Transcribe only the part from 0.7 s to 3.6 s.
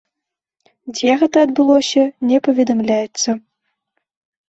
Дзе гэта адбылося, не паведамляецца.